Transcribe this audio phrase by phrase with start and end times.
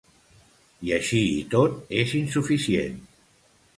[0.87, 3.01] I així i tot és insuficient.